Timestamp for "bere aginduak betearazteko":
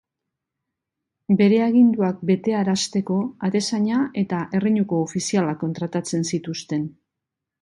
1.41-3.19